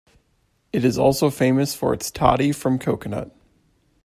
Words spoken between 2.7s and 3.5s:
Coconut.